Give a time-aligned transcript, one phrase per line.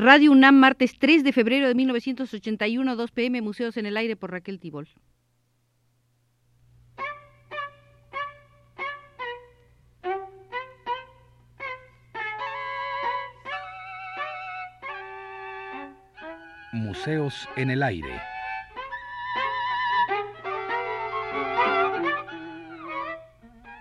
[0.00, 4.30] Radio UNAM, martes 3 de febrero de 1981, 2 pm, Museos en el Aire por
[4.30, 4.86] Raquel Tibol.
[16.70, 18.20] Museos en el Aire.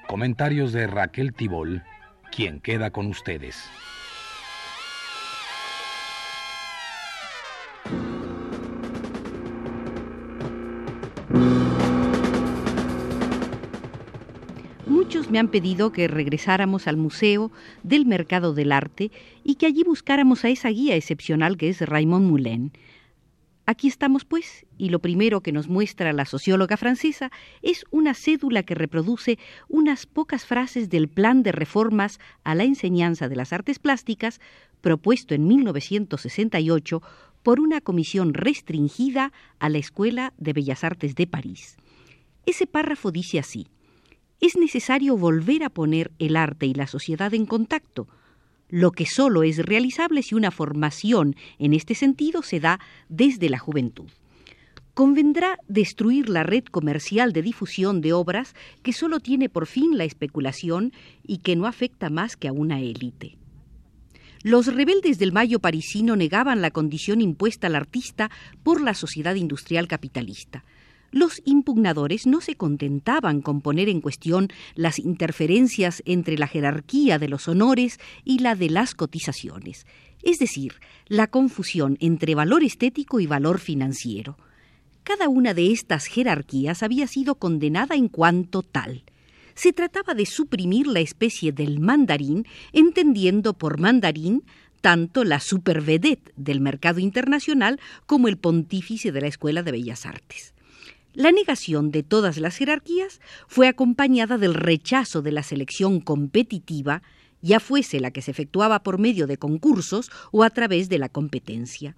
[0.07, 1.83] Comentarios de Raquel Tibol,
[2.31, 3.69] quien queda con ustedes.
[15.29, 17.51] Me han pedido que regresáramos al Museo
[17.83, 19.11] del Mercado del Arte
[19.43, 22.71] y que allí buscáramos a esa guía excepcional que es Raymond Moulin.
[23.65, 27.29] Aquí estamos, pues, y lo primero que nos muestra la socióloga francesa
[27.61, 29.37] es una cédula que reproduce
[29.67, 34.39] unas pocas frases del plan de reformas a la enseñanza de las artes plásticas
[34.79, 37.01] propuesto en 1968
[37.43, 41.75] por una comisión restringida a la Escuela de Bellas Artes de París.
[42.45, 43.67] Ese párrafo dice así
[44.41, 48.07] es necesario volver a poner el arte y la sociedad en contacto,
[48.69, 53.59] lo que solo es realizable si una formación en este sentido se da desde la
[53.59, 54.09] juventud.
[54.93, 60.05] Convendrá destruir la red comercial de difusión de obras que solo tiene por fin la
[60.05, 60.91] especulación
[61.25, 63.37] y que no afecta más que a una élite.
[64.43, 68.31] Los rebeldes del Mayo parisino negaban la condición impuesta al artista
[68.63, 70.63] por la sociedad industrial capitalista.
[71.11, 77.29] Los impugnadores no se contentaban con poner en cuestión las interferencias entre la jerarquía de
[77.29, 79.85] los honores y la de las cotizaciones,
[80.21, 80.73] es decir,
[81.07, 84.37] la confusión entre valor estético y valor financiero.
[85.03, 89.03] Cada una de estas jerarquías había sido condenada en cuanto tal.
[89.55, 94.43] Se trataba de suprimir la especie del mandarín, entendiendo por mandarín
[94.81, 100.53] tanto la supervedette del mercado internacional como el pontífice de la Escuela de Bellas Artes.
[101.17, 107.01] La negación de todas las jerarquías fue acompañada del rechazo de la selección competitiva,
[107.41, 111.09] ya fuese la que se efectuaba por medio de concursos o a través de la
[111.09, 111.95] competencia.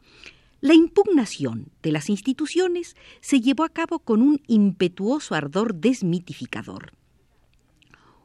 [0.62, 6.94] La impugnación de las instituciones se llevó a cabo con un impetuoso ardor desmitificador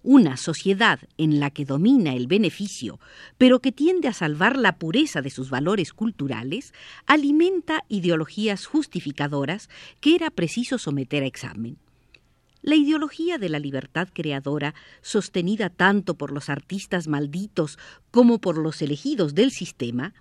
[0.05, 3.01] una sociedad en la que domina el beneficio,
[3.39, 6.73] pero que tiende a salvar la pureza de sus valores culturales,
[7.07, 9.69] alimenta ideologías justificadoras
[10.01, 11.79] que era preciso someter a examen.
[12.61, 17.79] La ideología de la libertad creadora, sostenida tanto por los artistas malditos
[18.11, 20.15] como por los elegidos del sistema,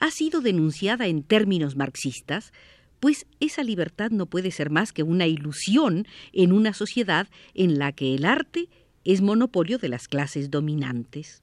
[0.00, 2.52] ha sido denunciada en términos marxistas,
[3.00, 7.92] pues esa libertad no puede ser más que una ilusión en una sociedad en la
[7.92, 8.68] que el arte
[9.08, 11.42] es monopolio de las clases dominantes.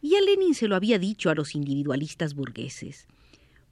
[0.00, 3.08] Y a Lenin se lo había dicho a los individualistas burgueses.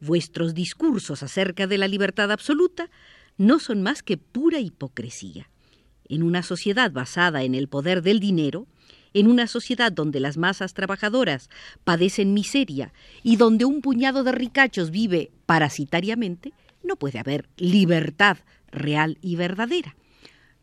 [0.01, 2.91] Vuestros discursos acerca de la libertad absoluta
[3.39, 5.49] no son más que pura hipocresía.
[6.09, 8.67] En una sociedad basada en el poder del dinero,
[9.15, 11.49] en una sociedad donde las masas trabajadoras
[11.85, 18.39] padecen miseria y donde un puñado de ricachos vive parasitariamente, no puede haber libertad
[18.73, 19.95] real y verdadera.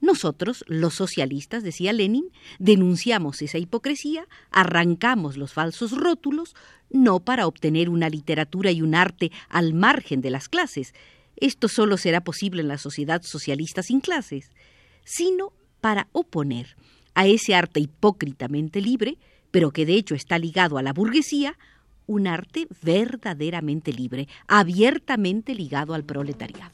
[0.01, 6.55] Nosotros, los socialistas, decía Lenin, denunciamos esa hipocresía, arrancamos los falsos rótulos,
[6.89, 10.93] no para obtener una literatura y un arte al margen de las clases,
[11.39, 14.51] esto solo será posible en la sociedad socialista sin clases,
[15.05, 16.75] sino para oponer
[17.13, 19.17] a ese arte hipócritamente libre,
[19.51, 21.57] pero que de hecho está ligado a la burguesía,
[22.07, 26.71] un arte verdaderamente libre, abiertamente ligado al proletariado.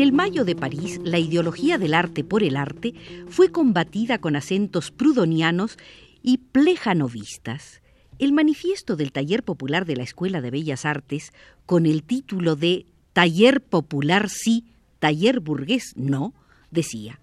[0.00, 2.94] En el Mayo de París, la ideología del arte por el arte
[3.28, 5.76] fue combatida con acentos prudonianos
[6.22, 7.82] y plejanovistas.
[8.18, 11.34] El manifiesto del Taller Popular de la Escuela de Bellas Artes,
[11.66, 14.64] con el título de Taller Popular sí,
[15.00, 16.32] Taller Burgués no,
[16.70, 17.20] decía,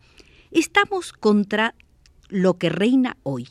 [0.51, 1.73] estamos contra
[2.29, 3.47] lo que reina hoy.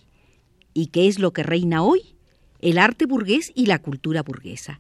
[0.72, 2.14] ¿Y qué es lo que reina hoy?
[2.60, 4.78] El arte burgués y la cultura burguesa.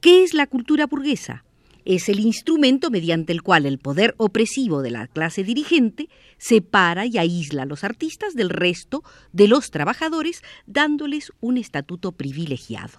[0.00, 1.44] ¿Qué es la cultura burguesa?
[1.84, 6.08] Es el instrumento mediante el cual el poder opresivo de la clase dirigente
[6.38, 9.02] separa y aísla a los artistas del resto
[9.32, 12.98] de los trabajadores, dándoles un estatuto privilegiado.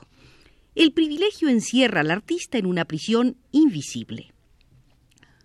[0.75, 4.33] El privilegio encierra al artista en una prisión invisible.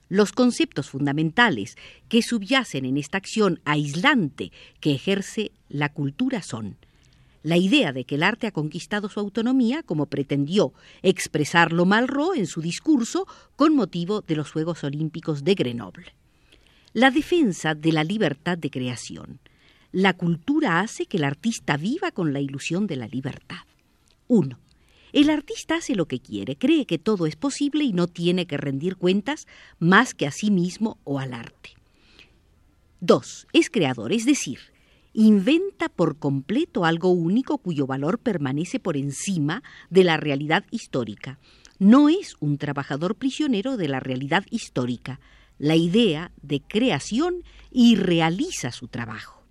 [0.09, 1.77] Los conceptos fundamentales
[2.09, 6.79] que subyacen en esta acción aislante que ejerce la cultura son
[7.49, 12.47] la idea de que el arte ha conquistado su autonomía, como pretendió expresarlo Malraux en
[12.47, 16.15] su discurso con motivo de los Juegos Olímpicos de Grenoble.
[16.93, 19.41] La defensa de la libertad de creación.
[19.93, 23.65] La cultura hace que el artista viva con la ilusión de la libertad.
[24.27, 24.59] 1.
[25.15, 28.59] El artista hace lo que quiere, cree que todo es posible y no tiene que
[28.59, 29.47] rendir cuentas
[29.79, 31.71] más que a sí mismo o al arte.
[33.01, 33.47] 2.
[33.55, 34.59] Es creador, es decir,
[35.19, 41.41] inventa por completo algo único cuyo valor permanece por encima de la realidad histórica.
[41.81, 45.19] No es un trabajador prisionero de la realidad histórica,
[45.59, 47.43] la idea de creación
[47.73, 49.43] y realiza su trabajo.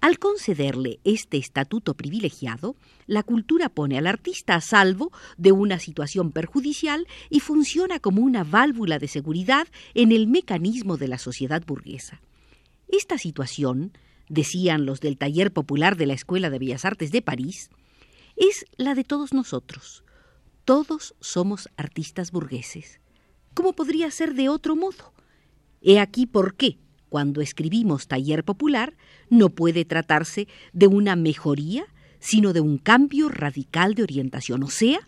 [0.00, 2.74] Al concederle este estatuto privilegiado,
[3.06, 8.42] la cultura pone al artista a salvo de una situación perjudicial y funciona como una
[8.42, 12.20] válvula de seguridad en el mecanismo de la sociedad burguesa.
[12.88, 13.92] Esta situación
[14.30, 17.68] decían los del taller popular de la Escuela de Bellas Artes de París,
[18.36, 20.02] es la de todos nosotros.
[20.64, 23.00] Todos somos artistas burgueses.
[23.52, 25.12] ¿Cómo podría ser de otro modo?
[25.82, 26.78] He aquí por qué,
[27.08, 28.96] cuando escribimos taller popular,
[29.28, 31.84] no puede tratarse de una mejoría,
[32.20, 34.62] sino de un cambio radical de orientación.
[34.62, 35.00] O sea,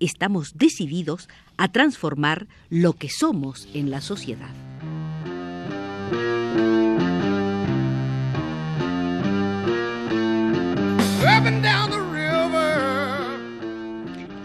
[0.00, 4.69] estamos decididos a transformar lo que somos en la sociedad.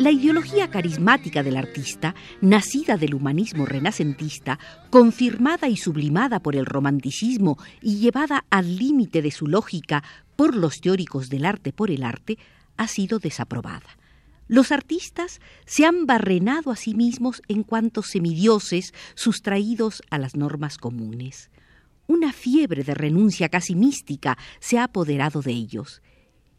[0.05, 4.59] La ideología carismática del artista, nacida del humanismo renacentista,
[4.91, 10.03] confirmada y sublimada por el romanticismo y llevada al límite de su lógica
[10.35, 12.37] por los teóricos del arte por el arte,
[12.77, 13.97] ha sido desaprobada.
[14.47, 20.77] Los artistas se han barrenado a sí mismos en cuanto semidioses sustraídos a las normas
[20.77, 21.49] comunes.
[22.05, 26.03] Una fiebre de renuncia casi mística se ha apoderado de ellos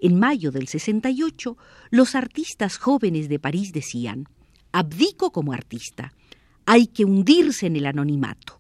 [0.01, 1.57] en mayo del 68,
[1.91, 4.27] los artistas jóvenes de París decían,
[4.73, 6.13] abdico como artista,
[6.67, 8.59] hay que hundirse en el anonimato.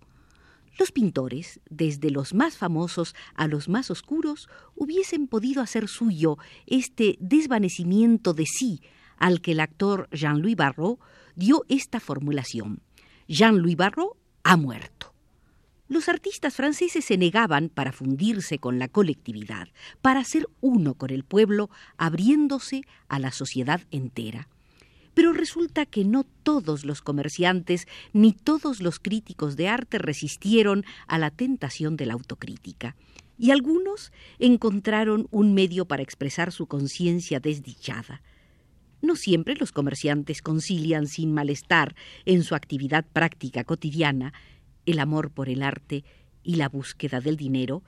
[0.79, 6.37] Los pintores, desde los más famosos a los más oscuros, hubiesen podido hacer suyo
[6.67, 8.81] este desvanecimiento de sí
[9.17, 11.01] al que el actor Jean-Louis Barrault
[11.35, 12.83] dio esta formulación.
[13.27, 15.16] Jean-Louis Barrault ha muerto.
[15.89, 19.69] Los artistas franceses se negaban para fundirse con la colectividad,
[20.03, 24.49] para ser uno con el pueblo, abriéndose a la sociedad entera.
[25.15, 31.19] Pero resulta que no todos los comerciantes ni todos los críticos de arte resistieron a
[31.19, 32.97] la tentación de la autocrítica,
[33.39, 38.23] y algunos encontraron un medio para expresar su conciencia desdichada.
[39.03, 41.95] No siempre los comerciantes concilian sin malestar
[42.25, 44.33] en su actividad práctica cotidiana
[44.87, 46.05] el amor por el arte
[46.43, 47.83] y la búsqueda del dinero,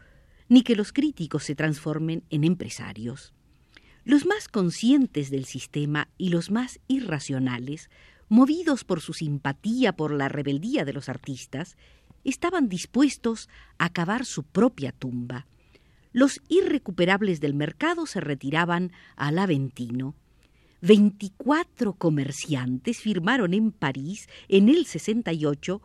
[0.48, 3.32] ni que los críticos se transformen en empresarios.
[4.04, 7.90] Los más conscientes del sistema y los más irracionales,
[8.28, 11.76] movidos por su simpatía por la rebeldía de los artistas,
[12.24, 13.48] estaban dispuestos
[13.78, 15.46] a cavar su propia tumba.
[16.12, 20.14] Los irrecuperables del mercado se retiraban al Aventino.
[20.80, 25.82] Veinticuatro comerciantes firmaron en París en el 68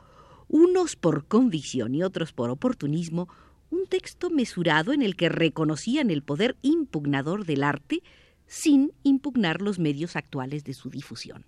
[0.48, 3.30] unos por convicción y otros por oportunismo,
[3.70, 8.04] un texto mesurado en el que reconocían el poder impugnador del arte
[8.46, 11.46] sin impugnar los medios actuales de su difusión.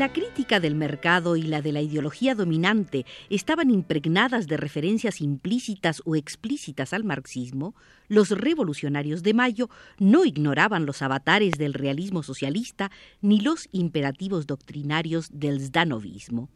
[0.00, 6.00] La crítica del mercado y la de la ideología dominante estaban impregnadas de referencias implícitas
[6.06, 7.74] o explícitas al marxismo,
[8.08, 12.90] los revolucionarios de Mayo no ignoraban los avatares del realismo socialista
[13.20, 16.48] ni los imperativos doctrinarios del zdanovismo.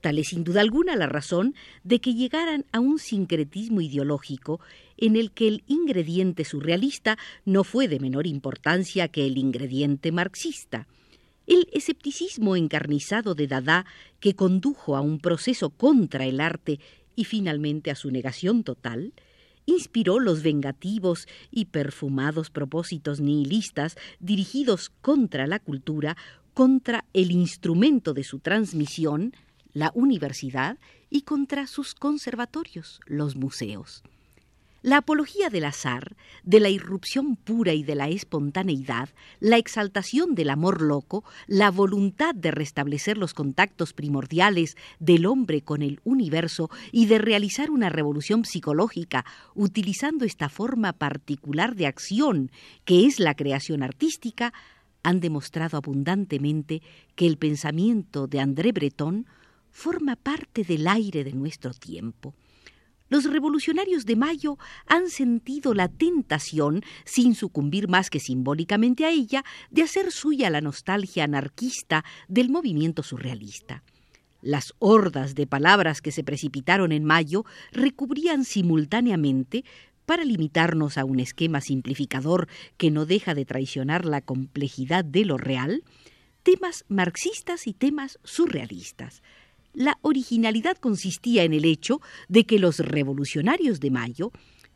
[0.00, 1.54] Tal es sin duda alguna la razón
[1.84, 4.60] de que llegaran a un sincretismo ideológico
[4.96, 10.86] en el que el ingrediente surrealista no fue de menor importancia que el ingrediente marxista.
[11.48, 13.86] El escepticismo encarnizado de Dada,
[14.20, 16.78] que condujo a un proceso contra el arte
[17.16, 19.14] y finalmente a su negación total,
[19.64, 26.18] inspiró los vengativos y perfumados propósitos nihilistas dirigidos contra la cultura,
[26.52, 29.32] contra el instrumento de su transmisión,
[29.72, 30.78] la universidad,
[31.08, 34.02] y contra sus conservatorios, los museos.
[34.80, 39.08] La apología del azar, de la irrupción pura y de la espontaneidad,
[39.40, 45.82] la exaltación del amor loco, la voluntad de restablecer los contactos primordiales del hombre con
[45.82, 49.24] el universo y de realizar una revolución psicológica
[49.56, 52.52] utilizando esta forma particular de acción
[52.84, 54.52] que es la creación artística,
[55.02, 56.82] han demostrado abundantemente
[57.16, 59.26] que el pensamiento de André Breton
[59.72, 62.32] forma parte del aire de nuestro tiempo.
[63.08, 69.44] Los revolucionarios de Mayo han sentido la tentación, sin sucumbir más que simbólicamente a ella,
[69.70, 73.82] de hacer suya la nostalgia anarquista del movimiento surrealista.
[74.42, 79.64] Las hordas de palabras que se precipitaron en Mayo recubrían simultáneamente
[80.04, 85.38] para limitarnos a un esquema simplificador que no deja de traicionar la complejidad de lo
[85.38, 85.82] real,
[86.42, 89.22] temas marxistas y temas surrealistas.
[89.78, 94.32] La originalidad consistía en el hecho de que los revolucionarios de Mayo,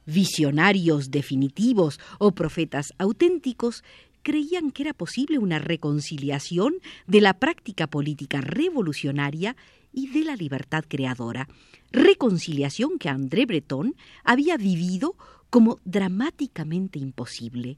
[0.06, 3.82] visionarios definitivos o profetas auténticos,
[4.22, 6.74] creían que era posible una reconciliación
[7.08, 9.56] de la práctica política revolucionaria
[9.92, 11.48] y de la libertad creadora,
[11.90, 15.16] reconciliación que André Breton había vivido
[15.50, 17.76] como dramáticamente imposible.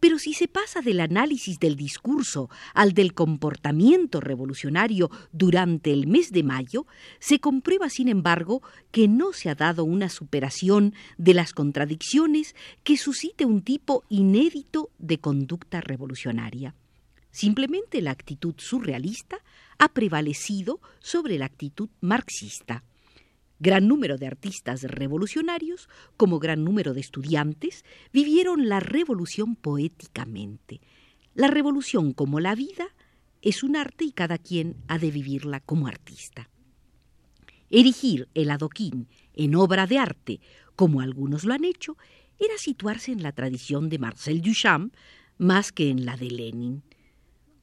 [0.00, 6.30] Pero si se pasa del análisis del discurso al del comportamiento revolucionario durante el mes
[6.30, 6.86] de mayo,
[7.18, 8.62] se comprueba, sin embargo,
[8.92, 14.90] que no se ha dado una superación de las contradicciones que suscite un tipo inédito
[14.98, 16.74] de conducta revolucionaria.
[17.30, 19.38] Simplemente la actitud surrealista
[19.78, 22.82] ha prevalecido sobre la actitud marxista.
[23.60, 30.80] Gran número de artistas revolucionarios, como gran número de estudiantes, vivieron la revolución poéticamente.
[31.34, 32.88] La revolución como la vida
[33.42, 36.50] es un arte y cada quien ha de vivirla como artista.
[37.70, 40.40] Erigir el adoquín en obra de arte,
[40.76, 41.96] como algunos lo han hecho,
[42.38, 44.94] era situarse en la tradición de Marcel Duchamp
[45.36, 46.82] más que en la de Lenin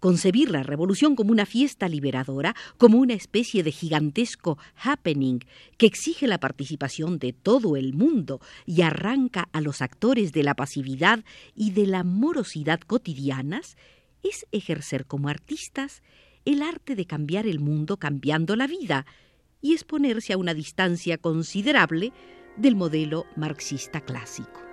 [0.06, 5.40] concebir la revolución como una fiesta liberadora, como una especie de gigantesco happening
[5.80, 10.54] que exige la participación de todo el mundo y arranca a los actores de la
[10.54, 13.78] pasividad y de la morosidad cotidianas,
[14.22, 16.04] es ejercer como artistas
[16.46, 19.08] el arte de cambiar el mundo cambiando la vida
[19.60, 22.14] y exponerse a una distancia considerable
[22.58, 24.65] del modelo marxista clásico.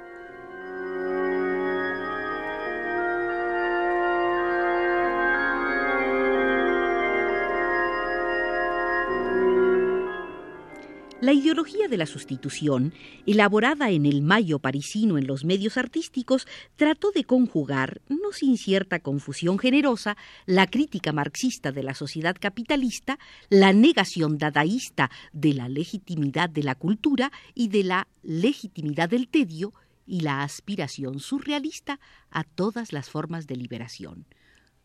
[11.22, 12.92] La ideología de la sustitución,
[13.26, 18.98] elaborada en el mayo parisino en los medios artísticos, trató de conjugar, no sin cierta
[18.98, 26.50] confusión generosa, la crítica marxista de la sociedad capitalista, la negación dadaísta de la legitimidad
[26.50, 29.72] de la cultura y de la legitimidad del tedio,
[30.04, 32.00] y la aspiración surrealista
[32.32, 34.26] a todas las formas de liberación.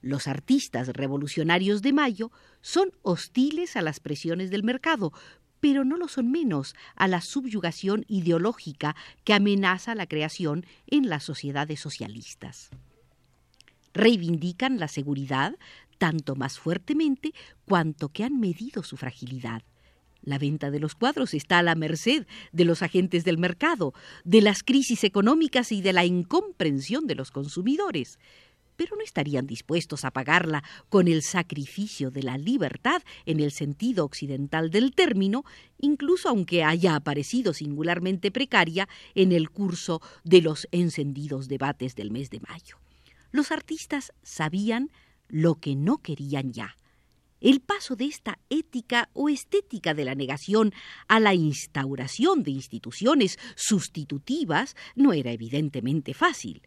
[0.02, 5.12] Los artistas revolucionarios de Mayo son hostiles a las presiones del mercado,
[5.60, 11.24] pero no lo son menos a la subyugación ideológica que amenaza la creación en las
[11.24, 12.70] sociedades socialistas.
[13.94, 15.56] Reivindican la seguridad
[15.98, 17.34] tanto más fuertemente
[17.66, 19.64] cuanto que han medido su fragilidad.
[20.22, 24.42] La venta de los cuadros está a la merced de los agentes del mercado, de
[24.42, 28.20] las crisis económicas y de la incomprensión de los consumidores
[28.78, 34.06] pero no estarían dispuestos a pagarla con el sacrificio de la libertad en el sentido
[34.06, 35.44] occidental del término,
[35.80, 42.30] incluso aunque haya aparecido singularmente precaria en el curso de los encendidos debates del mes
[42.30, 42.78] de mayo.
[43.32, 44.92] Los artistas sabían
[45.28, 46.78] lo que no querían ya.
[47.40, 50.74] El paso de esta ética o estética de la negación
[51.08, 56.64] a la instauración de instituciones sustitutivas no era evidentemente fácil.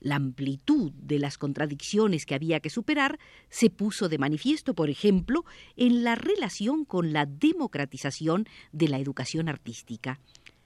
[0.00, 3.18] La amplitud de las contradicciones que había que superar
[3.50, 5.44] se puso de manifiesto, por ejemplo,
[5.76, 10.18] en la relación con la democratización de la educación artística.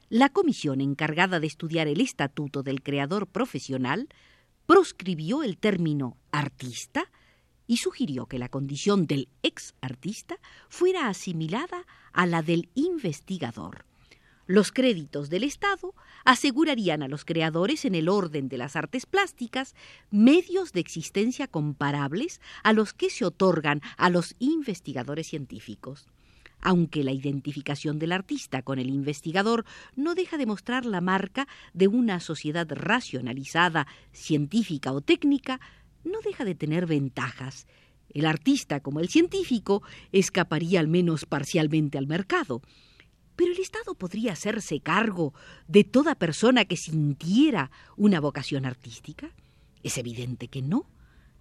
[0.09, 4.09] La comisión encargada de estudiar el estatuto del creador profesional
[4.67, 7.11] proscribió el término artista
[7.67, 10.39] y sugirió que la condición del ex artista
[10.69, 13.85] fuera asimilada a la del investigador.
[14.47, 19.75] Los créditos del Estado asegurarían a los creadores en el orden de las artes plásticas
[20.11, 26.09] medios de existencia comparables a los que se otorgan a los investigadores científicos.
[26.61, 29.65] Aunque la identificación del artista con el investigador
[29.97, 35.59] no deja de mostrar la marca de una sociedad racionalizada, científica o técnica,
[36.05, 37.67] no deja de tener ventajas.
[38.11, 39.83] El artista, como el científico,
[40.13, 42.63] escaparía al menos parcialmente al mercado
[43.37, 45.35] pero el Estado podría hacerse cargo
[45.69, 49.31] de toda persona que sintiera una vocación artística?
[49.83, 50.87] Es evidente que no.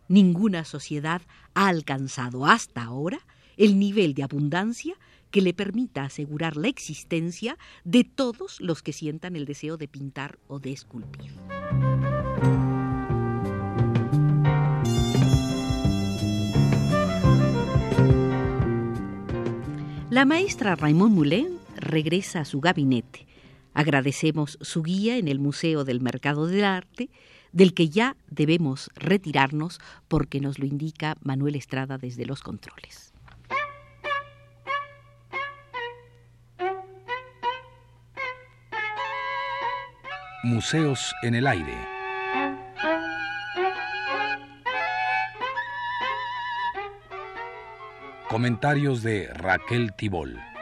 [0.07, 1.21] Ninguna sociedad
[1.53, 3.19] ha alcanzado hasta ahora
[3.57, 4.95] el nivel de abundancia
[5.31, 10.37] que le permita asegurar la existencia de todos los que sientan el deseo de pintar
[10.47, 11.31] o de esculpir.
[20.11, 21.62] La maestra Raymond Moulin
[21.93, 23.27] regresa a su gabinete.
[23.73, 27.09] Agradecemos su guía en el Museo del Mercado del Arte,
[27.51, 33.13] del que ya debemos retirarnos porque nos lo indica Manuel Estrada desde los controles.
[40.43, 41.77] Museos en el aire.
[48.27, 50.52] Comentarios de Raquel Tibol.